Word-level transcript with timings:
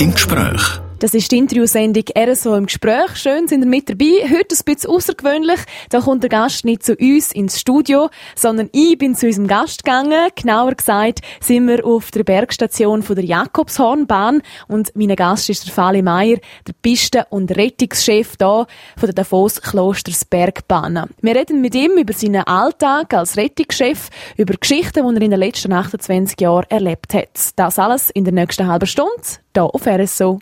im 0.00 0.14
Gespräch. 0.14 0.79
Das 1.00 1.14
ist 1.14 1.32
die 1.32 1.38
Interviewsendung 1.38 2.04
RSO 2.14 2.54
im 2.56 2.66
Gespräch. 2.66 3.16
Schön, 3.16 3.48
sind 3.48 3.62
ihr 3.62 3.66
mit 3.66 3.88
dabei. 3.88 4.22
Heute 4.24 4.54
ein 4.54 4.64
bisschen 4.66 4.90
außergewöhnlich. 4.90 5.60
Da 5.88 6.00
kommt 6.00 6.22
der 6.22 6.28
Gast 6.28 6.66
nicht 6.66 6.82
zu 6.82 6.94
uns 6.94 7.32
ins 7.32 7.58
Studio, 7.58 8.10
sondern 8.36 8.68
ich 8.72 8.98
bin 8.98 9.14
zu 9.14 9.24
unserem 9.24 9.46
Gast 9.46 9.82
gegangen. 9.82 10.28
Genauer 10.36 10.74
gesagt 10.74 11.20
sind 11.40 11.68
wir 11.68 11.86
auf 11.86 12.10
der 12.10 12.22
Bergstation 12.22 13.02
von 13.02 13.16
der 13.16 13.24
Jakobshornbahn 13.24 14.42
und 14.68 14.94
mein 14.94 15.16
Gast 15.16 15.48
ist 15.48 15.66
der 15.66 15.72
Fali 15.72 16.02
Meier, 16.02 16.36
der 16.66 16.74
Pisten- 16.82 17.24
und 17.30 17.56
Rettungschef 17.56 18.36
da 18.36 18.66
von 18.98 19.06
der 19.06 19.14
Davos 19.14 19.62
Klosters 19.62 20.26
Bergbahn. 20.26 21.08
Wir 21.22 21.34
reden 21.34 21.62
mit 21.62 21.74
ihm 21.74 21.92
über 21.92 22.12
seinen 22.12 22.46
Alltag 22.46 23.14
als 23.14 23.38
Rettungschef, 23.38 24.10
über 24.36 24.52
Geschichten, 24.52 25.02
die 25.02 25.16
er 25.16 25.22
in 25.22 25.30
den 25.30 25.40
letzten 25.40 25.72
28 25.72 26.38
Jahren 26.38 26.66
erlebt 26.68 27.14
hat. 27.14 27.52
Das 27.56 27.78
alles 27.78 28.10
in 28.10 28.24
der 28.24 28.34
nächsten 28.34 28.66
halben 28.66 28.86
Stunde, 28.86 29.22
hier 29.54 29.64
auf 29.64 29.86
RSO. 29.86 30.40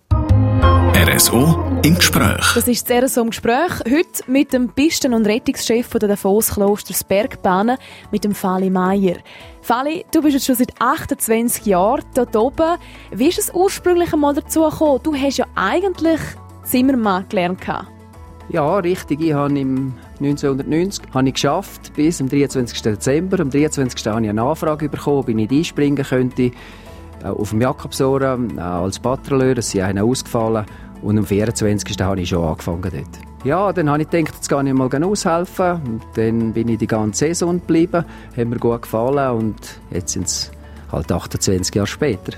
RSO 0.63 1.81
im 1.85 1.95
Gespräch. 1.97 2.55
Das 2.55 2.69
ist 2.69 2.89
das 2.89 3.05
RSO 3.05 3.23
im 3.23 3.31
Gespräch. 3.31 3.73
Heute 3.85 4.23
mit 4.27 4.53
dem 4.53 4.69
Pisten- 4.69 5.15
und 5.15 5.27
Rettungschef 5.27 5.87
von 5.87 6.01
der 6.01 6.11
Davos 6.11 6.51
Klosters 6.51 7.05
Bergbahnen, 7.05 7.77
mit 8.11 8.25
dem 8.25 8.35
Fali 8.35 8.71
Meier. 8.71 9.17
Fali, 9.63 10.05
du 10.13 10.23
bist 10.23 10.35
jetzt 10.35 10.47
schon 10.47 10.55
seit 10.55 10.73
28 10.79 11.67
Jahren 11.67 12.05
dort 12.15 12.37
oben. 12.37 12.79
Wie 13.11 13.29
ist 13.29 13.39
es 13.39 13.53
ursprünglich 13.53 14.13
einmal 14.13 14.35
dazu 14.35 14.63
gekommen? 14.63 15.01
Du 15.03 15.15
hast 15.15 15.39
ja 15.39 15.47
eigentlich 15.55 16.21
Zimmermann 16.65 17.29
gelernt. 17.29 17.67
Ja, 18.49 18.79
richtig. 18.79 19.21
Ich 19.21 19.33
habe 19.33 19.59
im 19.59 19.95
1990 20.21 21.05
habe 21.15 21.29
ich 21.29 21.35
geschafft, 21.35 21.93
bis 21.95 22.21
am 22.21 22.29
23. 22.29 22.83
Dezember. 22.83 23.41
Am 23.41 23.51
23. 23.51 24.07
habe 24.07 24.23
ich 24.23 24.31
eine 24.31 24.43
Anfrage 24.43 24.89
bekommen, 24.89 25.19
ob 25.19 25.29
ich 25.29 25.35
nicht 25.35 25.53
einspringen 25.53 26.05
könnte 26.05 26.53
auf 27.25 27.51
dem 27.51 27.61
Jakobsohren 27.61 28.59
äh, 28.59 28.61
als 28.61 28.99
Patrouilleur. 28.99 29.59
Es 29.59 29.71
sind 29.71 29.83
einer 29.83 30.05
ausgefallen. 30.05 30.67
Und 31.03 31.19
am 31.19 31.25
24. 31.25 32.01
habe 32.01 32.21
ich 32.21 32.29
schon 32.29 32.45
angefangen 32.45 32.83
dort. 32.83 33.29
Ja, 33.45 33.73
dann 33.73 33.89
habe 33.89 34.03
ich 34.03 34.11
gedacht, 34.11 34.35
jetzt 34.35 34.49
gehe 34.49 34.67
ich 34.67 34.75
mal 34.75 35.05
aushelfen. 35.05 35.81
Und 35.85 36.03
dann 36.15 36.53
bin 36.53 36.69
ich 36.69 36.79
die 36.79 36.87
ganze 36.87 37.27
Saison 37.27 37.61
geblieben. 37.61 38.05
Hat 38.37 38.47
mir 38.47 38.59
gut 38.59 38.83
gefallen 38.83 39.37
und 39.37 39.81
jetzt 39.91 40.13
sind 40.13 40.27
es 40.27 40.51
halt 40.91 41.11
28 41.11 41.75
Jahre 41.75 41.87
später. 41.87 42.33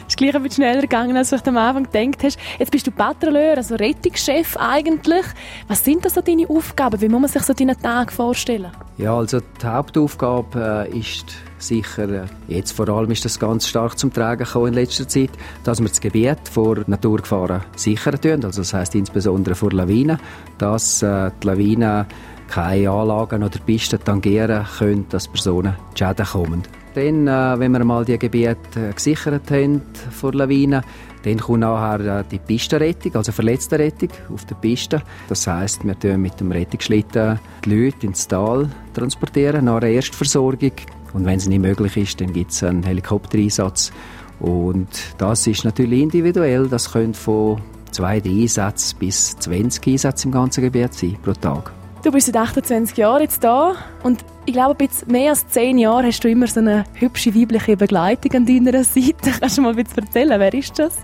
Es 0.00 0.08
ist 0.08 0.16
gleich 0.16 0.34
ein 0.34 0.42
bisschen 0.42 0.64
schneller 0.64 0.82
gegangen, 0.82 1.16
als 1.16 1.30
du 1.30 1.36
am 1.46 1.56
Anfang 1.56 1.84
gedacht 1.90 2.24
hast. 2.24 2.38
Jetzt 2.58 2.70
bist 2.70 2.86
du 2.86 2.90
Patrouilleur, 2.90 3.56
also 3.56 3.74
Rettungschef 3.74 4.56
eigentlich. 4.56 5.24
Was 5.68 5.84
sind 5.84 6.04
das 6.04 6.14
so 6.14 6.20
deine 6.20 6.48
Aufgaben? 6.48 7.00
Wie 7.00 7.08
muss 7.08 7.20
man 7.20 7.30
sich 7.30 7.42
so 7.42 7.52
deinen 7.52 7.78
Tag 7.80 8.12
vorstellen? 8.12 8.70
Ja, 8.96 9.16
also 9.16 9.40
die 9.40 9.66
Hauptaufgabe 9.66 10.86
äh, 10.88 10.98
ist 10.98 11.26
sicher, 11.58 12.08
äh, 12.08 12.26
jetzt 12.46 12.70
vor 12.70 12.88
allem 12.88 13.10
ist 13.10 13.24
das 13.24 13.40
ganz 13.40 13.66
stark 13.66 13.98
zum 13.98 14.12
Tragen 14.12 14.44
gekommen 14.44 14.68
in 14.68 14.74
letzter 14.74 15.08
Zeit, 15.08 15.30
dass 15.64 15.80
wir 15.80 15.88
das 15.88 16.00
Gebiet 16.00 16.38
vor 16.48 16.78
Naturgefahren 16.86 17.62
sichern 17.74 18.20
tun. 18.20 18.44
Also 18.44 18.60
das 18.60 18.72
heißt 18.72 18.94
insbesondere 18.94 19.56
vor 19.56 19.72
Lawinen, 19.72 20.20
dass 20.58 21.02
äh, 21.02 21.32
die 21.42 21.46
Lawinen 21.46 22.06
keine 22.48 22.90
Anlagen 22.90 23.42
oder 23.42 23.58
Pisten 23.58 24.02
tangieren 24.02 24.66
können, 24.78 25.06
dass 25.08 25.28
Personen 25.28 25.74
Schäden 25.94 26.26
kommen. 26.26 26.62
Dann, 26.94 27.26
äh, 27.26 27.58
wenn 27.58 27.72
wir 27.72 27.84
mal 27.84 28.04
die 28.04 28.18
Gebiete 28.18 28.56
äh, 28.76 28.92
gesichert 28.92 29.50
haben 29.50 29.82
vor 30.10 30.32
Lawinen, 30.32 30.82
dann 31.24 31.38
kommt 31.38 31.60
nachher 31.60 32.20
äh, 32.20 32.24
die 32.30 32.38
Pistenrettung, 32.38 33.16
also 33.16 33.32
Verletztenrettung 33.32 34.10
auf 34.32 34.44
der 34.44 34.54
Piste. 34.54 35.02
Das 35.28 35.46
heisst, 35.46 35.84
wir 35.84 35.98
transportieren 35.98 36.22
mit 36.22 36.38
dem 36.38 36.52
Rettungsschlitten 36.52 37.40
die 37.64 37.74
Leute 37.74 38.06
ins 38.06 38.28
Tal 38.28 38.68
transportieren, 38.92 39.64
nach 39.64 39.76
einer 39.76 39.88
Erstversorgung. 39.88 40.72
Und 41.14 41.26
wenn 41.26 41.38
es 41.38 41.48
nicht 41.48 41.60
möglich 41.60 41.96
ist, 41.96 42.20
dann 42.20 42.32
gibt 42.32 42.52
es 42.52 42.62
einen 42.62 42.84
Helikoptereinsatz. 42.84 43.90
Und 44.38 44.88
das 45.18 45.46
ist 45.46 45.64
natürlich 45.64 46.00
individuell. 46.00 46.68
Das 46.68 46.92
können 46.92 47.14
von 47.14 47.60
zwei 47.90 48.22
Einsätzen 48.22 48.98
bis 48.98 49.36
20 49.38 49.86
Einsätze 49.86 50.26
im 50.26 50.32
ganzen 50.32 50.62
Gebiet 50.62 50.94
sein 50.94 51.16
pro 51.22 51.32
Tag. 51.32 51.72
Du 52.04 52.12
bist 52.12 52.26
seit 52.26 52.36
28 52.36 52.98
Jahren 52.98 53.22
jetzt 53.22 53.42
da 53.42 53.76
und 54.02 54.26
ich 54.44 54.52
glaube, 54.52 54.84
jetzt 54.84 55.10
mehr 55.10 55.30
als 55.30 55.48
10 55.48 55.78
Jahre 55.78 56.08
hast 56.08 56.22
du 56.22 56.28
immer 56.28 56.46
so 56.46 56.60
eine 56.60 56.84
hübsche 56.92 57.34
weibliche 57.34 57.78
Begleitung 57.78 58.30
an 58.34 58.44
deiner 58.44 58.84
Seite. 58.84 59.30
Kannst 59.40 59.56
du 59.56 59.62
mal 59.62 59.70
ein 59.70 59.82
bisschen 59.82 60.04
erzählen, 60.04 60.38
wer 60.38 60.52
ist 60.52 60.78
das? 60.78 60.98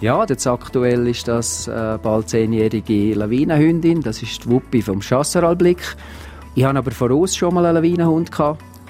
Ja, 0.00 0.24
jetzt 0.24 0.46
aktuell 0.46 1.08
ist 1.08 1.26
das 1.26 1.66
äh, 1.66 1.98
bald 2.00 2.28
zehnjährige 2.28 3.14
Lawinenhündin. 3.14 4.00
Das 4.00 4.22
ist 4.22 4.44
die 4.44 4.50
Wuppi 4.50 4.80
vom 4.80 5.00
Chasseralblick. 5.00 5.96
Ich 6.54 6.64
hatte 6.64 6.78
aber 6.78 6.92
voraus 6.92 7.34
schon 7.34 7.52
mal 7.52 7.66
einen 7.66 7.74
Lawinenhund. 7.74 8.30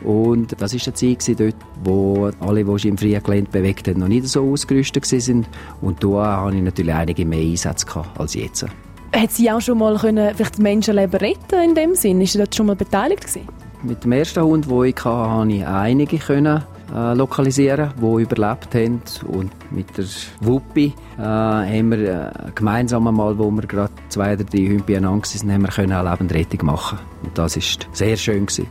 Und 0.03 0.61
das 0.61 0.75
war 0.75 0.81
eine 0.85 0.95
Zeit 0.95 1.41
dort, 1.41 1.57
wo 1.83 2.31
alle, 2.41 2.63
die 2.63 2.73
sich 2.75 2.87
im 2.87 2.99
freien 2.99 3.23
Gelände 3.23 3.51
bewegt 3.51 3.89
haben, 3.89 4.01
noch 4.01 4.09
nicht 4.09 4.29
so 4.29 4.53
ausgerüstet 4.53 5.11
waren. 5.11 5.47
Und 5.81 6.05
da 6.05 6.43
hatte 6.43 6.57
ich 6.57 6.63
natürlich 6.63 6.95
einige 6.95 7.25
mehr 7.25 7.41
Einsätze 7.41 7.87
als 8.19 8.35
jetzt. 8.35 8.67
Hat 9.15 9.31
sie 9.31 9.49
auch 9.49 9.61
schon 9.61 9.79
mal 9.79 9.97
können, 9.97 10.35
vielleicht 10.35 10.59
Menschenleben 10.59 11.21
retten 11.21 11.63
in 11.63 11.75
dem 11.77 11.95
Sinn? 11.95 12.21
Ist 12.21 12.33
sie 12.33 12.39
dort 12.39 12.53
schon 12.55 12.67
mal 12.67 12.75
beteiligt 12.75 13.23
gewesen? 13.23 13.49
Mit 13.85 14.03
dem 14.03 14.11
ersten 14.11 14.43
Hund, 14.43 14.69
den 14.69 14.85
ich 14.85 14.97
hatte, 14.97 15.31
konnte 15.31 15.55
ich 15.55 15.67
einige 15.67 16.19
können, 16.19 16.65
äh, 16.93 17.15
lokalisieren, 17.15 17.93
die 17.97 18.23
überlebt 18.23 18.75
haben. 18.75 19.01
Und 19.29 19.53
mit 19.71 19.97
der 19.97 20.07
Wuppi 20.41 20.93
äh, 21.17 21.23
haben 21.23 21.91
wir 21.93 21.99
äh, 21.99 22.51
gemeinsam 22.57 23.07
einmal, 23.07 23.39
wo 23.39 23.51
wir 23.53 23.63
gerade 23.63 23.93
zwei 24.09 24.35
oder 24.35 24.43
drei 24.43 24.67
Hunde 24.67 24.83
beieinander 24.83 25.29
waren, 25.29 25.53
haben 25.53 25.63
wir 25.63 25.69
können 25.69 25.93
eine 25.93 26.11
Lebendrettung 26.11 26.67
machen. 26.67 26.99
Und 27.23 27.39
das 27.39 27.57
war 27.57 27.63
sehr 27.93 28.17
schön. 28.17 28.47
Gewesen. 28.47 28.67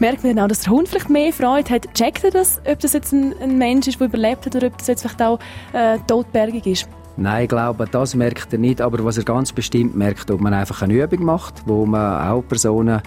Merkt 0.00 0.24
man 0.24 0.34
dann 0.34 0.44
auch, 0.44 0.48
dass 0.48 0.62
der 0.62 0.72
Hund 0.72 0.88
vielleicht 0.88 1.08
mehr 1.08 1.32
Freude 1.32 1.70
hat? 1.70 1.94
Checkt 1.94 2.24
er 2.24 2.32
das, 2.32 2.60
ob 2.66 2.80
das 2.80 2.94
jetzt 2.94 3.12
ein, 3.12 3.32
ein 3.40 3.58
Mensch 3.58 3.86
ist, 3.86 4.00
der 4.00 4.08
überlebt 4.08 4.44
hat 4.44 4.56
oder 4.56 4.66
ob 4.66 4.78
das 4.78 4.88
jetzt 4.88 5.02
vielleicht 5.02 5.22
auch 5.22 5.38
äh, 5.72 5.98
totbergig 6.08 6.66
ist? 6.66 6.88
Nein, 7.16 7.44
ich 7.44 7.48
glaube, 7.48 7.86
das 7.90 8.14
merkt 8.14 8.52
er 8.52 8.58
nicht. 8.58 8.80
Aber 8.80 9.04
was 9.04 9.18
er 9.18 9.24
ganz 9.24 9.52
bestimmt 9.52 9.96
merkt, 9.96 10.30
ob 10.30 10.40
man 10.40 10.52
einfach 10.52 10.82
eine 10.82 10.94
Übung 10.94 11.24
macht, 11.24 11.62
wo 11.66 11.86
man 11.86 12.28
auch 12.28 12.42
Personen 12.42 13.00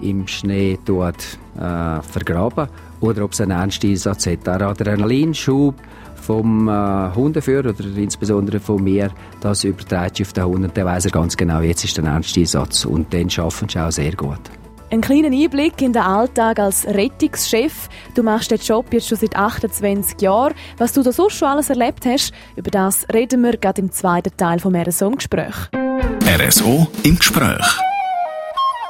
im 0.00 0.26
Schnee 0.26 0.78
tut, 0.84 1.14
äh, 1.58 2.00
vergraben 2.02 2.68
oder 3.00 3.24
ob 3.24 3.32
es 3.32 3.40
einen 3.40 3.50
Ernsteinsatz 3.50 4.26
hat. 4.26 4.46
Der 4.46 4.62
Adrenalinschub 4.62 5.74
vom 6.14 6.68
äh, 6.68 7.14
Hundeführer 7.14 7.70
oder 7.70 7.84
insbesondere 7.96 8.60
von 8.60 8.82
mir, 8.82 9.10
das 9.40 9.64
überträgt 9.64 10.20
auf 10.22 10.32
den 10.32 10.44
Hund 10.44 10.64
und 10.64 10.76
dann 10.76 10.86
weiss 10.86 11.04
er 11.04 11.10
ganz 11.10 11.36
genau, 11.36 11.60
jetzt 11.60 11.84
ist 11.84 11.96
der 11.96 12.04
Ernsteinsatz 12.04 12.84
und 12.84 13.12
dann 13.12 13.28
schaffen 13.28 13.68
sie 13.68 13.78
auch 13.78 13.90
sehr 13.90 14.12
gut. 14.12 14.59
Ein 14.92 15.02
kleiner 15.02 15.28
Einblick 15.28 15.80
in 15.82 15.92
den 15.92 16.02
Alltag 16.02 16.58
als 16.58 16.84
Rettungschef. 16.84 17.88
Du 18.16 18.24
machst 18.24 18.50
den 18.50 18.58
Job 18.58 18.92
jetzt 18.92 19.06
schon 19.08 19.18
seit 19.18 19.36
28 19.36 20.20
Jahren. 20.20 20.54
Was 20.78 20.92
du 20.92 21.02
da 21.02 21.12
sonst 21.12 21.34
schon 21.34 21.46
alles 21.46 21.70
erlebt 21.70 22.04
hast, 22.06 22.32
über 22.56 22.72
das 22.72 23.06
reden 23.12 23.42
wir 23.42 23.56
gerade 23.56 23.82
im 23.82 23.92
zweiten 23.92 24.36
Teil 24.36 24.58
vom 24.58 24.74
RSO 24.74 25.06
im 25.06 25.16
Gespräch. 25.16 25.54
RSO 26.26 26.88
im 27.04 27.16
Gespräch. 27.16 27.89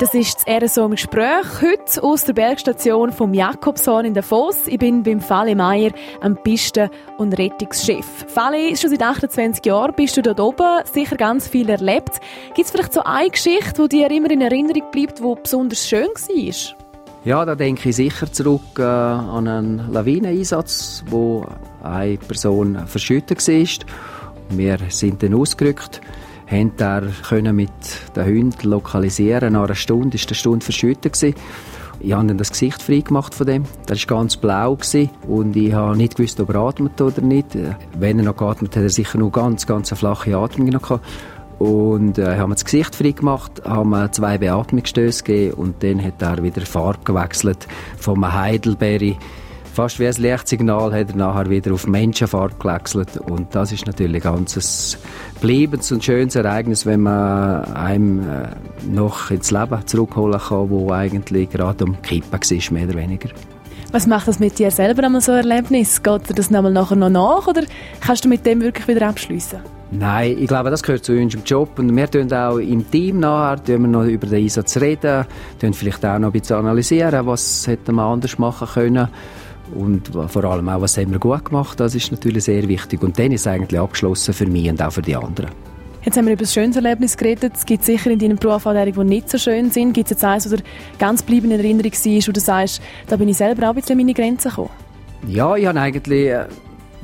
Das 0.00 0.14
ist 0.14 0.46
das 0.46 0.62
RSO 0.62 0.86
im 0.86 0.92
Gespräch. 0.92 1.44
Heute 1.60 2.02
aus 2.02 2.24
der 2.24 2.32
Bergstation 2.32 3.12
vom 3.12 3.34
Jakobshorn 3.34 4.06
in 4.06 4.14
der 4.14 4.22
Foss. 4.22 4.56
Ich 4.66 4.78
bin 4.78 5.02
beim 5.02 5.20
Fali 5.20 5.54
Meier, 5.54 5.90
am 6.22 6.42
Pisten- 6.42 6.88
und 7.18 7.34
Rettungschef. 7.34 8.06
Fali, 8.28 8.74
schon 8.78 8.88
seit 8.88 9.02
28 9.02 9.66
Jahren 9.66 9.92
bist 9.94 10.16
du 10.16 10.22
dort 10.22 10.40
oben, 10.40 10.86
sicher 10.90 11.16
ganz 11.16 11.46
viel 11.46 11.68
erlebt. 11.68 12.18
Gibt 12.54 12.64
es 12.64 12.70
vielleicht 12.70 12.94
so 12.94 13.02
eine 13.02 13.28
Geschichte, 13.28 13.88
die 13.88 13.98
dir 13.98 14.10
immer 14.10 14.30
in 14.30 14.40
Erinnerung 14.40 14.90
bleibt, 14.90 15.18
die 15.18 15.34
besonders 15.42 15.86
schön 15.86 16.08
war? 16.08 16.76
Ja, 17.26 17.44
da 17.44 17.54
denke 17.54 17.90
ich 17.90 17.96
sicher 17.96 18.32
zurück 18.32 18.78
äh, 18.78 18.82
an 18.82 19.46
einen 19.46 19.92
Lawineneinsatz, 19.92 21.04
wo 21.10 21.44
eine 21.82 22.16
Person 22.16 22.86
verschüttet 22.86 23.46
war. 23.46 23.86
Wir 24.48 24.78
sind 24.88 25.22
dann 25.22 25.34
ausgerückt 25.34 26.00
haben 26.50 26.72
er 26.78 27.02
können 27.28 27.54
mit 27.54 27.70
den 28.16 28.26
Hunden 28.26 28.68
lokalisieren. 28.68 29.52
Nach 29.52 29.64
einer 29.64 29.74
Stunde 29.74 30.18
war 30.18 30.26
der 30.26 30.34
Stunde 30.34 30.64
verschüttet. 30.64 31.22
Ich 32.02 32.12
habe 32.12 32.26
dann 32.26 32.38
das 32.38 32.50
Gesicht 32.50 32.82
frei 32.82 33.00
gemacht 33.00 33.34
von 33.34 33.46
dem. 33.46 33.64
Der 33.88 33.96
war 33.96 34.06
ganz 34.06 34.36
blau 34.36 34.78
und 35.28 35.54
ich 35.54 35.72
habe 35.72 35.96
nicht 35.96 36.16
gewusst, 36.16 36.40
ob 36.40 36.48
er 36.48 36.56
atmet 36.56 37.00
oder 37.00 37.20
nicht. 37.20 37.56
Wenn 37.98 38.18
er 38.18 38.24
noch 38.24 38.36
geatmet 38.36 38.70
hat, 38.70 38.76
hat 38.76 38.82
er 38.84 38.90
sicher 38.90 39.18
nur 39.18 39.30
ganz, 39.30 39.66
ganz 39.66 39.92
eine 39.92 39.98
flache 39.98 40.36
Atmung 40.36 40.68
noch 40.68 40.82
gehabt. 40.82 41.06
Und 41.58 42.16
äh, 42.16 42.38
haben 42.38 42.52
das 42.52 42.64
Gesicht 42.64 42.94
frei 42.94 43.10
gemacht, 43.10 43.62
haben 43.66 44.10
zwei 44.12 44.38
Beatmungsstöße 44.38 45.24
gegeben 45.24 45.54
und 45.54 45.82
dann 45.82 46.02
hat 46.02 46.22
er 46.22 46.42
wieder 46.42 46.62
Farbe 46.62 47.00
gewechselt 47.04 47.68
vom 47.98 48.32
Heidelberry 48.32 49.18
fast 49.72 49.98
wie 49.98 50.06
ein 50.06 50.14
Lichtsignal 50.14 50.92
hat 50.92 51.10
er 51.10 51.16
nachher 51.16 51.48
wieder 51.48 51.72
auf 51.72 51.86
Menschenfarbe 51.86 52.56
gewechselt 52.58 53.16
und 53.16 53.54
das 53.54 53.72
ist 53.72 53.86
natürlich 53.86 54.24
ein 54.24 54.34
ganz 54.34 54.98
bleibendes 55.40 55.90
und 55.92 56.04
schönes 56.04 56.34
Ereignis, 56.34 56.86
wenn 56.86 57.00
man 57.00 57.64
einem 57.74 58.20
äh, 58.20 58.48
noch 58.90 59.30
ins 59.30 59.50
Leben 59.50 59.86
zurückholen 59.86 60.40
kann, 60.40 60.70
wo 60.70 60.90
eigentlich 60.92 61.50
gerade 61.50 61.84
am 61.84 62.00
Kippen 62.02 62.32
war, 62.32 62.72
mehr 62.72 62.88
oder 62.88 62.98
weniger. 62.98 63.30
Was 63.92 64.06
macht 64.06 64.28
das 64.28 64.38
mit 64.38 64.58
dir 64.58 64.70
selber 64.70 65.04
einmal 65.04 65.20
so 65.20 65.32
ein 65.32 65.38
Erlebnis? 65.38 66.02
Geht 66.02 66.28
dir 66.28 66.34
das 66.34 66.50
nachher 66.50 66.70
noch 66.70 67.08
nach 67.08 67.46
oder 67.48 67.62
kannst 68.00 68.24
du 68.24 68.28
mit 68.28 68.46
dem 68.46 68.60
wirklich 68.60 68.86
wieder 68.86 69.08
abschließen? 69.08 69.58
Nein, 69.92 70.36
ich 70.38 70.46
glaube, 70.46 70.70
das 70.70 70.84
gehört 70.84 71.04
zu 71.04 71.12
unserem 71.12 71.42
Job 71.44 71.76
und 71.76 71.96
wir 71.96 72.08
tun 72.08 72.32
auch 72.32 72.58
im 72.58 72.88
Team 72.88 73.18
nachher 73.18 73.64
tun 73.64 73.82
wir 73.82 73.88
noch 73.88 74.04
über 74.04 74.28
den 74.28 74.44
Einsatz 74.44 74.76
reden, 74.76 75.26
tun 75.60 75.74
vielleicht 75.74 76.04
auch 76.06 76.20
noch 76.20 76.28
ein 76.28 76.40
bisschen 76.40 76.56
analysieren, 76.56 77.26
was 77.26 77.66
hätte 77.66 77.90
man 77.90 78.12
anders 78.12 78.38
machen 78.38 78.68
können 78.72 79.08
und 79.74 80.10
vor 80.28 80.44
allem 80.44 80.68
auch, 80.68 80.80
was 80.80 80.96
haben 80.96 81.12
wir 81.12 81.18
gut 81.18 81.44
gemacht, 81.44 81.78
das 81.80 81.94
ist 81.94 82.10
natürlich 82.10 82.44
sehr 82.44 82.66
wichtig. 82.68 83.02
Und 83.02 83.18
dann 83.18 83.32
ist 83.32 83.42
es 83.42 83.46
eigentlich 83.46 83.80
abgeschlossen 83.80 84.34
für 84.34 84.46
mich 84.46 84.68
und 84.68 84.82
auch 84.82 84.92
für 84.92 85.02
die 85.02 85.16
anderen. 85.16 85.50
Jetzt 86.02 86.16
haben 86.16 86.26
wir 86.26 86.32
über 86.32 86.44
ein 86.44 86.48
schönes 86.48 86.76
Erlebnis 86.76 87.16
geredet. 87.16 87.52
Es 87.56 87.66
gibt 87.66 87.84
sicher 87.84 88.10
in 88.10 88.18
deinem 88.18 88.38
Beruf 88.38 88.64
auch 88.64 88.84
die 88.84 89.04
nicht 89.04 89.28
so 89.28 89.36
schön 89.36 89.70
sind. 89.70 89.92
Gibt 89.92 90.06
es 90.06 90.12
jetzt 90.12 90.24
eins, 90.24 90.50
oder 90.50 90.62
ganz 90.98 91.22
bleibende 91.22 91.56
Erinnerung 91.58 91.92
war, 91.92 92.26
wo 92.28 92.32
du 92.32 92.40
sagst, 92.40 92.80
da 93.06 93.16
bin 93.16 93.28
ich 93.28 93.36
selber 93.36 93.66
auch 93.66 93.70
ein 93.70 93.74
bisschen 93.76 93.92
an 93.92 93.98
meine 93.98 94.14
Grenzen 94.14 94.48
gekommen? 94.48 94.70
Ja, 95.26 95.56
ich 95.56 95.66
habe 95.66 95.78
eigentlich, 95.78 96.28
äh, 96.28 96.46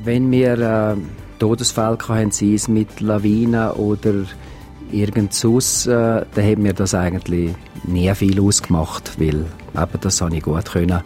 wenn 0.03 0.31
wir 0.31 0.59
äh, 0.59 0.95
Todesfälle 1.39 1.99
hatten, 2.09 2.31
sei 2.31 2.55
es 2.55 2.69
mit 2.69 3.01
Lawinen 3.01 3.73
oder 3.73 4.15
irgend 4.91 5.35
sonst, 5.35 5.87
äh, 5.87 5.91
dann 6.35 6.45
haben 6.45 6.65
wir 6.65 6.73
das 6.73 6.95
eigentlich 6.95 7.55
nie 7.85 8.13
viel 8.15 8.41
ausgemacht, 8.41 9.21
weil 9.21 9.45
eben, 9.75 10.01
das 10.01 10.23
habe 10.23 10.37
ich 10.37 10.43
gut 10.43 10.65
können 10.73 11.03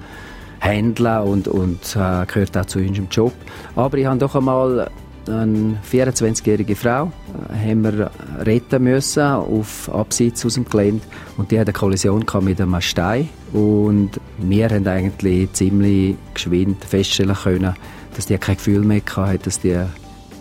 handeln 0.60 1.22
und, 1.22 1.48
und 1.48 1.96
äh, 1.96 2.26
gehört 2.26 2.56
auch 2.56 2.66
zu 2.66 2.78
unserem 2.78 3.08
Job. 3.10 3.32
Aber 3.76 3.98
ich 3.98 4.06
habe 4.06 4.18
doch 4.18 4.34
einmal 4.34 4.90
eine 5.28 5.78
24-jährige 5.90 6.76
Frau 6.76 7.12
äh, 7.50 7.70
haben 7.70 7.82
wir 7.84 8.10
retten 8.40 8.82
müssen 8.82 9.22
auf 9.22 9.90
Abseits 9.92 10.44
aus 10.44 10.54
dem 10.54 10.64
Gelände. 10.64 11.04
Und 11.36 11.50
die 11.50 11.58
hat 11.58 11.68
eine 11.68 11.72
Kollision 11.72 12.24
mit 12.40 12.60
einem 12.60 12.80
Stein. 12.80 13.28
Und 13.52 14.12
wir 14.38 14.68
haben 14.68 14.86
eigentlich 14.86 15.52
ziemlich 15.52 16.16
geschwind 16.34 16.84
feststellen 16.84 17.36
können, 17.36 17.74
dass 18.16 18.26
die 18.26 18.38
kein 18.38 18.56
Gefühl 18.56 18.80
mehr 18.80 19.02
hatte, 19.16 19.38
dass 19.38 19.60
die 19.60 19.78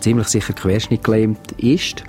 ziemlich 0.00 0.28
sicher 0.28 0.52
querschnittgelähmt 0.52 1.52
ist. 1.52 2.04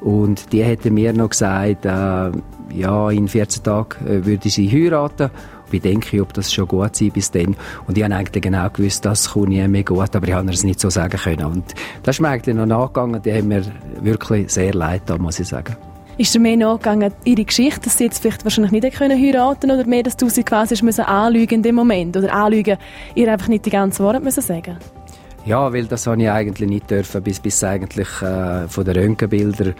Und 0.00 0.52
die 0.52 0.62
hätte 0.62 0.90
mir 0.90 1.12
noch 1.12 1.30
gesagt, 1.30 1.84
äh, 1.84 2.30
ja, 2.74 3.10
in 3.10 3.28
14 3.28 3.62
Tagen 3.62 4.06
äh, 4.06 4.26
würde 4.26 4.48
sie 4.50 4.68
heiraten 4.70 5.30
ich 5.72 5.82
denke, 5.82 6.20
ob 6.22 6.32
das 6.32 6.52
schon 6.52 6.68
gut 6.68 6.96
sei 6.96 7.10
bis 7.10 7.30
dann. 7.30 7.56
Und 7.86 7.96
ich 7.96 8.04
habe 8.04 8.14
eigentlich 8.14 8.42
genau 8.42 8.68
gewusst, 8.70 9.04
das 9.04 9.30
kommt 9.30 9.48
nie 9.48 9.66
mehr 9.66 9.84
gut, 9.84 10.14
aber 10.14 10.28
ich 10.28 10.34
habe 10.34 10.50
es 10.50 10.64
nicht 10.64 10.80
so 10.80 10.90
sagen 10.90 11.18
können. 11.18 11.44
Und 11.46 11.74
das 12.02 12.16
ist 12.16 12.20
mir 12.20 12.28
eigentlich 12.28 12.54
noch 12.54 12.66
nachgegangen, 12.66 13.22
die 13.22 13.32
haben 13.32 13.48
mir 13.48 13.62
wirklich 14.00 14.50
sehr 14.52 14.74
leid 14.74 15.02
da, 15.06 15.18
muss 15.18 15.40
ich 15.40 15.48
sagen. 15.48 15.76
Ist 16.18 16.34
dir 16.34 16.40
mehr 16.40 16.56
nachgegangen, 16.56 17.12
ihre 17.24 17.44
Geschichte, 17.44 17.80
dass 17.80 17.98
sie 17.98 18.04
jetzt 18.04 18.20
vielleicht 18.20 18.42
wahrscheinlich 18.42 18.72
nicht 18.72 18.96
können 18.96 19.20
heiraten 19.20 19.70
oder 19.70 19.86
mehr, 19.86 20.02
dass 20.02 20.16
du 20.16 20.30
sie 20.30 20.44
quasi 20.44 20.82
müssen 20.82 21.04
anlügen 21.04 21.56
in 21.56 21.62
dem 21.62 21.74
Moment 21.74 22.16
oder 22.16 22.32
anlügen, 22.32 22.78
ihr 23.14 23.30
einfach 23.30 23.48
nicht 23.48 23.66
die 23.66 23.70
ganzen 23.70 24.02
Worte 24.02 24.20
müssen 24.20 24.40
sagen? 24.40 24.78
Ja, 25.46 25.72
weil 25.72 25.84
das 25.84 26.08
habe 26.08 26.20
ich 26.20 26.28
eigentlich 26.28 26.68
nicht 26.68 26.90
dürfen, 26.90 27.22
bis, 27.22 27.38
bis 27.38 27.62
eigentlich 27.62 28.08
äh, 28.20 28.66
von 28.66 28.84
den 28.84 28.96
Röntgenbildern 28.96 29.74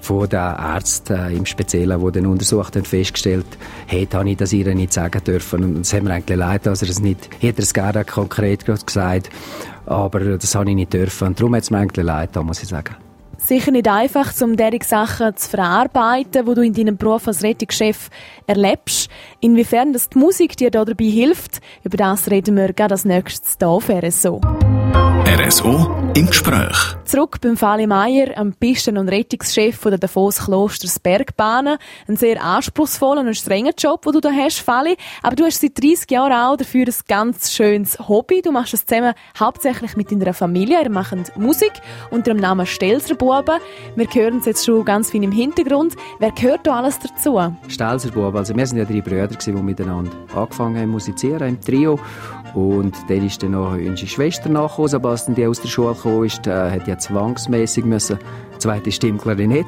von 0.00 0.28
den 0.28 0.38
Ärzten 0.38 1.16
äh, 1.16 1.32
im 1.32 1.46
Speziellen, 1.46 2.04
die 2.04 2.12
dann 2.12 2.26
untersucht 2.26 2.76
haben, 2.76 2.84
festgestellt 2.84 3.46
hat, 3.88 4.14
habe 4.14 4.30
ich 4.30 4.36
das 4.36 4.52
ihr 4.52 4.74
nicht 4.74 4.92
sagen 4.92 5.22
dürfen. 5.24 5.64
Und 5.64 5.80
es 5.80 5.92
hat 5.92 6.02
mir 6.02 6.12
eigentlich 6.12 6.38
leid, 6.38 6.66
dass 6.66 6.82
er 6.82 6.88
es 6.88 7.00
nicht, 7.00 7.30
hätte 7.40 7.60
er 7.60 7.64
es 7.64 7.74
gerne 7.74 8.04
konkret 8.04 8.64
gesagt, 8.64 9.30
aber 9.86 10.20
das 10.20 10.54
habe 10.54 10.70
ich 10.70 10.76
nicht 10.76 10.92
dürfen. 10.92 11.28
Und 11.28 11.40
darum 11.40 11.54
hat 11.54 11.62
es 11.62 11.70
mir 11.70 11.78
eigentlich 11.78 12.04
leid, 12.04 12.34
muss 12.36 12.62
ich 12.62 12.68
sagen. 12.68 12.96
Sicher 13.38 13.72
nicht 13.72 13.88
einfach, 13.88 14.32
um 14.40 14.56
diese 14.56 14.78
Sachen 14.84 15.36
zu 15.36 15.50
verarbeiten, 15.50 16.46
die 16.46 16.54
du 16.54 16.62
in 16.62 16.72
deinem 16.72 16.96
Beruf 16.96 17.28
als 17.28 17.42
Rettungschef 17.42 18.08
erlebst. 18.46 19.10
Inwiefern 19.40 19.92
das 19.92 20.08
die 20.08 20.18
Musik 20.18 20.56
dir 20.56 20.70
dabei 20.70 21.04
hilft, 21.04 21.60
über 21.82 21.98
das 21.98 22.30
reden 22.30 22.56
wir 22.56 22.72
gerade 22.72 22.94
als 22.94 23.04
nächstes 23.04 23.56
hier 23.58 23.68
auf 23.68 23.90
RSO. 23.90 24.40
RSO 24.94 26.12
im 26.14 26.26
Gespräch. 26.26 26.76
Zurück 27.04 27.40
beim 27.40 27.56
Fali 27.56 27.86
Meier, 27.86 28.38
am 28.38 28.52
Pisten- 28.52 28.96
und 28.96 29.08
Rettungschef 29.08 29.80
der 29.80 29.98
Davos 29.98 30.44
Klosters 30.44 31.00
Bergbahnen. 31.00 31.78
Ein 32.06 32.16
sehr 32.16 32.40
anspruchsvoller 32.40 33.22
und 33.22 33.36
strenger 33.36 33.72
Job, 33.76 34.02
den 34.02 34.12
du 34.12 34.20
da 34.20 34.30
hast, 34.30 34.60
Fali. 34.60 34.96
Aber 35.22 35.34
du 35.34 35.44
hast 35.44 35.60
seit 35.60 35.82
30 35.82 36.08
Jahren 36.12 36.32
auch 36.32 36.56
dafür 36.56 36.86
ein 36.86 36.94
ganz 37.08 37.52
schönes 37.52 37.98
Hobby. 38.08 38.40
Du 38.42 38.52
machst 38.52 38.74
es 38.74 38.86
zusammen 38.86 39.14
hauptsächlich 39.38 39.96
mit 39.96 40.12
deiner 40.12 40.32
Familie. 40.32 40.80
Ihr 40.80 40.90
macht 40.90 41.36
Musik 41.36 41.72
unter 42.10 42.32
dem 42.32 42.40
Namen 42.40 42.64
Stelzer 42.64 43.16
Buben. 43.16 43.58
Wir 43.96 44.06
hören 44.06 44.38
es 44.38 44.46
jetzt 44.46 44.64
schon 44.64 44.84
ganz 44.84 45.10
viel 45.10 45.24
im 45.24 45.32
Hintergrund. 45.32 45.94
Wer 46.20 46.30
gehört 46.30 46.66
da 46.66 46.76
alles 46.76 47.00
dazu? 47.00 47.40
Stelzer 47.66 48.12
Buben. 48.12 48.36
Also 48.36 48.56
wir 48.56 48.66
sind 48.66 48.78
ja 48.78 48.84
drei 48.84 49.00
Brüder, 49.00 49.26
die 49.26 49.52
miteinander 49.52 50.12
angefangen 50.34 50.80
haben 50.80 50.90
musizieren 50.90 51.48
im 51.48 51.60
Trio. 51.60 51.98
Und 52.54 52.94
dann 53.08 53.26
ist 53.26 53.42
dann 53.42 53.52
noch 53.52 53.72
unsere 53.72 54.06
Schwester 54.06 54.48
nachgekommen, 54.48 54.88
Sebastian, 54.88 55.34
die 55.34 55.46
aus 55.46 55.60
der 55.60 55.68
Schule 55.68 55.94
gekommen 55.94 56.24
ist, 56.24 56.46
äh, 56.46 56.70
hat 56.70 56.86
ja 56.86 56.96
zwangsmässig 56.98 57.84
müssen 57.84 58.18
zweite 58.64 58.92
Stimme 58.92 59.18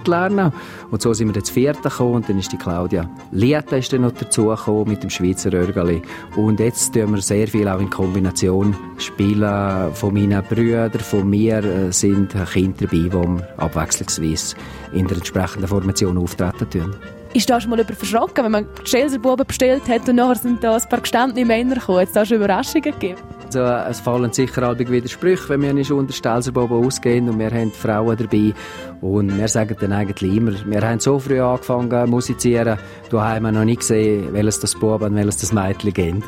lernen. 0.06 0.52
Und 0.90 1.02
so 1.02 1.12
sind 1.12 1.28
wir 1.28 1.34
dann 1.34 1.44
zu 1.44 1.52
vierten 1.52 1.82
gekommen 1.82 2.14
und 2.14 2.28
dann 2.28 2.38
ist 2.38 2.52
die 2.52 2.56
Claudia 2.56 3.08
Lieta 3.30 3.76
ist 3.76 3.92
dann 3.92 4.02
noch 4.02 4.12
dazugekommen 4.12 4.88
mit 4.88 5.02
dem 5.02 5.10
Schweizer 5.10 5.52
Örgeli. 5.52 6.00
Und 6.34 6.60
jetzt 6.60 6.94
tun 6.94 7.14
wir 7.14 7.20
sehr 7.20 7.46
viel 7.46 7.68
auch 7.68 7.80
in 7.80 7.90
Kombination 7.90 8.74
spielen. 8.96 9.92
Von 9.92 10.14
meinen 10.14 10.42
Brüdern, 10.42 10.92
von 10.92 11.28
mir 11.28 11.62
äh, 11.62 11.92
sind 11.92 12.34
Kinder 12.52 12.86
dabei, 12.86 12.96
die 12.96 13.12
wir 13.12 13.48
abwechslungsweise 13.58 14.56
in 14.92 15.06
der 15.06 15.18
entsprechenden 15.18 15.68
Formation 15.68 16.16
auftreten 16.16 16.70
tun. 16.70 16.94
Ist 17.34 17.50
da 17.50 17.60
schon 17.60 17.70
mal 17.70 17.80
über 17.80 17.94
verschrocken, 17.94 18.44
wenn 18.44 18.52
man 18.52 18.66
Chelserbuben 18.84 19.46
bestellt 19.46 19.88
hat 19.88 20.08
und 20.08 20.16
nachher 20.16 20.36
sind 20.36 20.64
da 20.64 20.74
ein 20.74 20.88
paar 20.88 21.00
gestandene 21.00 21.44
Männer 21.44 21.74
gekommen? 21.74 22.00
Hat 22.00 22.08
es 22.08 22.14
da 22.14 22.24
schon 22.24 22.38
Überraschungen 22.38 22.82
gegeben? 22.82 23.20
Also, 23.46 23.60
es 23.60 24.00
fallen 24.00 24.32
sicher 24.32 24.62
allbig 24.64 24.90
wieder 24.90 25.08
Sprüche, 25.08 25.48
wenn 25.50 25.62
wir 25.62 25.72
nicht 25.72 25.90
unter 25.90 26.12
Stelserboben 26.12 26.84
ausgehen 26.84 27.28
und 27.28 27.38
wir 27.38 27.50
haben 27.50 27.70
Frauen 27.70 28.16
dabei. 28.16 28.52
Und 29.00 29.38
wir 29.38 29.48
sagen 29.48 29.76
dann 29.78 29.92
eigentlich 29.92 30.34
immer, 30.34 30.52
wir 30.64 30.82
haben 30.82 30.98
so 30.98 31.18
früh 31.18 31.40
angefangen 31.40 31.90
zu 31.90 32.06
musizieren, 32.06 32.78
du 33.10 33.20
hast 33.20 33.40
noch 33.42 33.64
nicht 33.64 33.80
gesehen, 33.80 34.32
welches 34.32 34.60
das 34.60 34.74
Buben 34.74 35.04
und 35.04 35.14
welches 35.14 35.36
das 35.38 35.52
Mädchen 35.52 35.92
geht. 35.92 36.24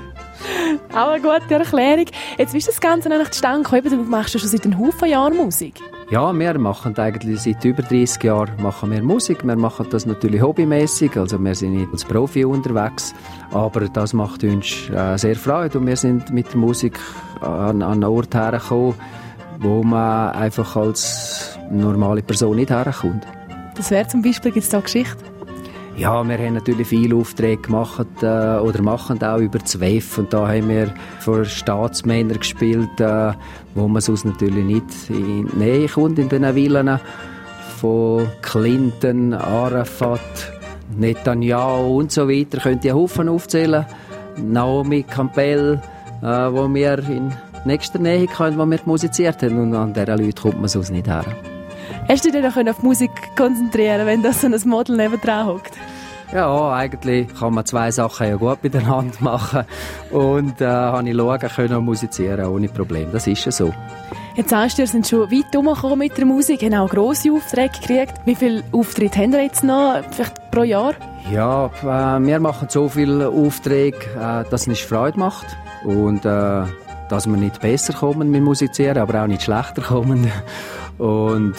Auch 0.95 1.09
eine 1.09 1.21
gute 1.21 1.55
Erklärung. 1.55 2.07
Jetzt, 2.39 2.55
wie 2.55 2.59
ist 2.59 2.69
das 2.69 2.81
Ganze 2.81 3.11
eigentlich 3.11 3.31
zustande 3.31 3.69
gekommen? 3.69 4.05
Du 4.05 4.11
machst 4.11 4.35
ja 4.35 4.41
schon 4.41 4.49
seit 4.49 4.65
einem 4.65 4.79
Haufen 4.79 5.09
Jahren 5.09 5.37
Musik. 5.37 5.75
Ja, 6.11 6.33
wir 6.33 6.59
machen 6.59 6.97
eigentlich 6.97 7.43
seit 7.43 7.63
über 7.67 7.83
30 7.83 8.23
Jahren 8.23 8.63
machen 8.63 8.91
wir 8.91 9.03
Musik. 9.03 9.45
Wir 9.45 9.57
machen 9.57 9.89
das 9.91 10.07
natürlich 10.07 10.41
hobbymäßig, 10.41 11.19
also 11.19 11.39
wir 11.39 11.55
sind 11.55 11.75
nicht 11.75 11.93
als 11.93 12.03
Profi 12.03 12.47
unterwegs, 12.47 13.15
aber 13.51 13.89
das 13.89 14.15
macht 14.15 14.43
uns 14.43 14.89
äh, 14.89 15.19
sehr 15.19 15.37
Freude 15.37 15.79
und 15.79 15.87
wir 15.87 15.97
sind 15.97 16.31
mit 16.31 16.51
der 16.51 16.57
Musik 16.57 16.99
an, 17.43 17.83
an 17.83 17.93
einen 17.93 18.05
Ort 18.05 18.35
hergekommen, 18.35 18.95
wo 19.59 19.83
man 19.83 20.31
einfach 20.31 20.77
als 20.77 21.59
normale 21.71 22.23
Person 22.23 22.57
nicht 22.57 22.71
herkommt. 22.71 23.27
Das 23.77 23.91
wäre 23.91 24.09
zum 24.09 24.23
Beispiel, 24.23 24.51
gibt 24.51 24.65
es 24.65 24.71
da 24.71 24.81
Geschichte? 24.81 25.28
Ja, 25.99 26.23
wir 26.23 26.39
haben 26.39 26.55
natürlich 26.55 26.87
viele 26.87 27.17
Aufträge 27.17 27.63
gemacht 27.63 28.07
äh, 28.23 28.59
oder 28.59 28.81
machen 28.83 29.21
auch 29.21 29.39
über 29.39 29.59
ZWEF 29.59 30.19
und 30.19 30.33
da 30.33 30.47
haben 30.47 30.69
wir 30.69 30.95
vor 31.19 31.45
Staatsmännern 31.45 32.39
gespielt, 32.39 33.01
äh, 33.01 33.33
wo 33.75 33.89
man 33.89 34.01
sonst 34.01 34.25
natürlich 34.25 34.65
nicht 34.65 34.85
in 35.09 35.49
die 35.49 35.57
Nähe 35.57 35.89
kommt 35.89 36.21
in 36.21 36.29
den 36.29 36.45
Villen 36.55 37.01
von 37.81 38.29
Clinton, 38.43 39.35
Arafat, 39.35 40.21
Netanyahu 40.97 41.99
und 41.99 42.13
so 42.13 42.29
weiter. 42.29 42.61
Könnt 42.61 42.85
ihr 42.85 42.95
Haufen 42.95 43.29
aufzählen. 43.29 43.85
Naomi 44.37 45.03
Campbell, 45.03 45.83
äh, 46.23 46.27
wo 46.27 46.73
wir 46.73 46.99
in 47.09 47.33
nächster 47.65 47.99
Nähe 47.99 48.29
können, 48.29 48.57
wo 48.57 48.65
wir 48.67 48.79
musiziert 48.85 49.43
haben 49.43 49.61
und 49.61 49.75
an 49.75 49.95
diesen 49.95 50.17
Leuten 50.17 50.43
kommt 50.43 50.61
man 50.61 50.69
sonst 50.69 50.91
nicht 50.91 51.09
her. 51.09 51.25
Hast 52.09 52.25
du 52.25 52.31
dich 52.31 52.41
dann 52.41 52.69
auf 52.69 52.83
Musik 52.83 53.11
konzentrieren 53.37 54.07
wenn 54.07 54.23
da 54.23 54.33
so 54.33 54.47
ein 54.47 54.55
Model 54.65 54.97
neben 54.97 55.21
dran 55.21 55.47
hockt? 55.47 55.73
Ja, 56.33 56.73
eigentlich 56.75 57.27
kann 57.39 57.55
man 57.55 57.65
zwei 57.65 57.91
Sachen 57.91 58.29
ja 58.29 58.37
gut 58.37 58.63
miteinander 58.63 59.17
machen. 59.21 59.65
Und 60.11 60.61
äh, 60.61 60.67
habe 60.67 61.09
ich 61.09 61.17
schauen 61.17 61.39
können 61.39 61.85
musizieren 61.85 62.47
ohne 62.47 62.69
Problem. 62.69 63.11
Das 63.13 63.27
ist 63.27 63.45
ja 63.47 63.53
so. 63.53 63.73
Jetzt 64.37 64.51
sagst 64.51 64.79
du, 64.79 64.83
ihr 64.83 64.89
sind 64.89 65.07
schon 65.07 65.31
weit 65.31 65.57
umgekommen 65.57 65.99
mit 65.99 66.17
der 66.17 66.27
Musik, 66.27 66.63
haben 66.63 66.75
auch 66.75 66.89
grosse 66.89 67.33
Aufträge 67.33 67.73
gekriegt. 67.81 68.15
Wie 68.25 68.35
viele 68.35 68.63
Auftritte 68.73 69.19
haben 69.19 69.33
ihr 69.33 69.43
jetzt 69.43 69.65
noch, 69.65 70.03
vielleicht 70.11 70.51
pro 70.51 70.63
Jahr? 70.63 70.95
Ja, 71.33 71.67
äh, 71.83 72.21
wir 72.25 72.41
machen 72.41 72.69
so 72.71 72.89
viele 72.89 73.29
Aufträge, 73.29 73.99
äh, 74.17 74.45
dass 74.51 74.63
es 74.63 74.67
nicht 74.67 74.85
Freude 74.85 75.19
macht. 75.19 75.47
Und 75.85 76.25
äh, 76.25 76.63
dass 77.09 77.27
wir 77.27 77.37
nicht 77.37 77.61
besser 77.61 77.93
kommen 77.93 78.31
mit 78.31 78.43
Musizieren, 78.43 78.99
aber 78.99 79.23
auch 79.23 79.27
nicht 79.27 79.43
schlechter 79.43 79.83
kommen. 79.83 80.31
Und 80.99 81.55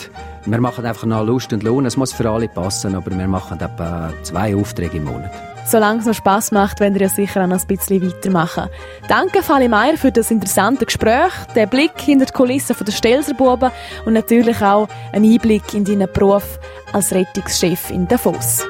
wir 0.46 0.62
machen 0.62 0.86
einfach 0.86 1.06
nach 1.06 1.24
Lust 1.24 1.54
und 1.54 1.64
Lohn. 1.64 1.86
Es 1.86 1.98
muss 1.98 2.14
für 2.14 2.30
alle 2.30 2.48
passen, 2.48 2.96
aber 2.96 3.12
wir 3.12 3.28
machen 3.28 3.60
etwa 3.60 4.12
zwei 4.24 4.56
Aufträge 4.56 4.98
im 4.98 5.06
Monat. 5.06 5.32
Solange 5.66 6.00
es 6.00 6.08
noch 6.08 6.16
Spass 6.16 6.52
macht, 6.52 6.80
werden 6.80 7.00
wir 7.00 7.10
sicher 7.10 7.44
auch 7.44 7.48
noch 7.48 7.62
ein 7.62 7.68
bisschen 7.68 8.02
weitermachen. 8.02 8.70
Danke, 9.08 9.44
Fali 9.44 9.68
Meier, 9.68 9.98
für 9.98 10.12
das 10.12 10.32
interessante 10.32 10.86
Gespräch, 10.86 11.32
den 11.56 11.70
Blick 11.70 11.92
hinter 11.96 12.26
die 12.26 12.34
Kulissen 12.34 12.76
der 12.84 12.92
Stelserbuben 12.92 13.70
und 14.06 14.14
natürlich 14.14 14.62
auch 14.64 14.88
einen 15.14 15.32
Einblick 15.32 15.74
in 15.76 15.86
deinen 15.86 16.12
Beruf 16.12 16.60
als 16.92 17.14
Rettungschef 17.14 17.92
in 17.92 18.08
Davos. 18.08 18.66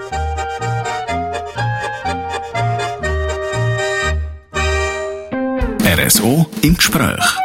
RSO 5.99 6.45
im 6.61 6.75
Gespräch. 6.75 7.38